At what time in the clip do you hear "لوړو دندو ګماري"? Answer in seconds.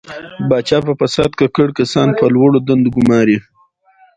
2.35-3.37